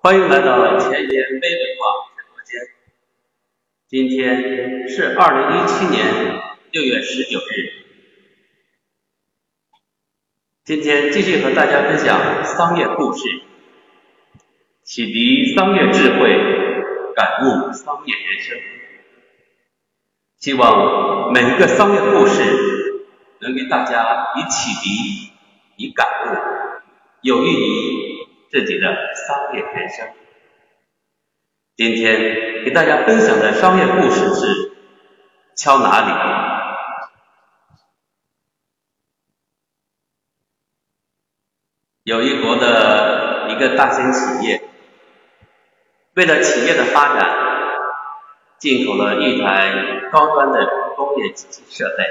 [0.00, 2.60] 欢迎来到前沿微文化直播间。
[3.88, 6.40] 今天是二零一七年
[6.70, 7.72] 六月十九日。
[10.64, 13.42] 今天继续和大家分享商业故事，
[14.84, 16.30] 启迪商业智慧，
[17.16, 18.56] 感悟商业人生。
[20.38, 23.04] 希望每一个商业故事
[23.40, 25.32] 能给大家以启迪、
[25.76, 26.36] 以感悟，
[27.22, 28.07] 有益于。
[28.50, 30.08] 自己的商业人生。
[31.76, 34.72] 今天给大家分享的商业故事是：
[35.54, 36.48] 敲哪里？
[42.04, 44.62] 有一国的一个大型企业，
[46.14, 47.28] 为了企业的发展，
[48.58, 52.04] 进口了一台高端的工业机器设备。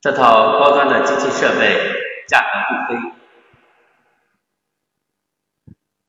[0.00, 3.19] 这套高端的机器设备价格不菲。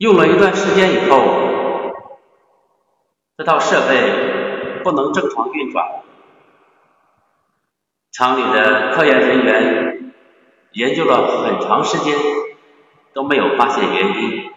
[0.02, 1.22] 用了一段时间以后，
[3.38, 6.02] 这套设备不能正常运转。
[8.12, 10.14] 厂里的科研人员
[10.72, 12.18] 研究了很长时间，
[13.14, 14.52] 都没有发现原因，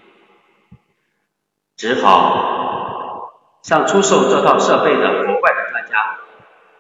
[1.77, 6.21] 只好向出售这套设备的国外的专家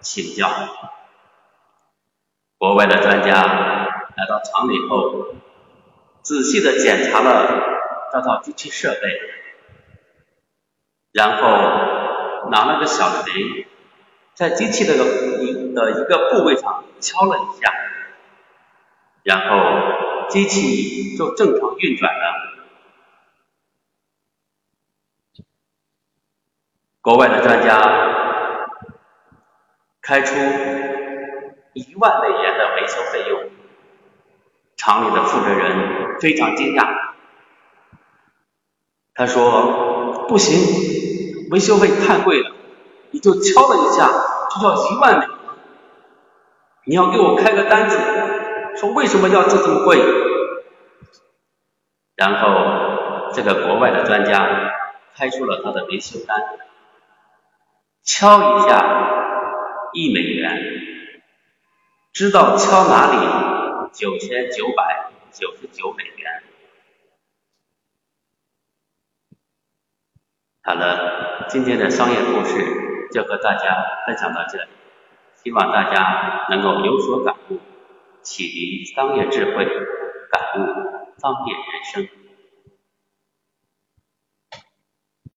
[0.00, 0.48] 请教。
[2.56, 5.34] 国外的专家来到厂里后，
[6.22, 7.73] 仔细的检查了。
[8.14, 9.00] 这套机器设备，
[11.10, 13.66] 然后拿了个小锤，
[14.34, 14.94] 在机器的
[15.42, 17.74] 一的一个部位上敲了一下，
[19.24, 22.54] 然后机器就正常运转了。
[27.00, 28.86] 国外的专家
[30.00, 30.36] 开出
[31.72, 33.50] 一万美元的维修费用，
[34.76, 37.13] 厂里的负责人非常惊讶。
[39.14, 42.50] 他说：“不行，维修费太贵了，
[43.12, 44.10] 你就敲了一下
[44.50, 45.26] 就要一万美，
[46.86, 47.96] 你要给我开个单子，
[48.76, 50.02] 说为什么要这这么贵？”
[52.16, 54.72] 然后这个国外的专家
[55.16, 56.42] 开出了他的维修单，
[58.02, 60.60] 敲一下一美元，
[62.12, 63.18] 知道敲哪里
[63.92, 66.42] 九千九百九十九美元。
[70.66, 74.68] 好了，今天的商业故事就和大家分享到这里，
[75.34, 77.58] 希望大家能够有所感悟，
[78.22, 80.64] 启迪商业智慧，感悟
[81.18, 82.08] 商业人生。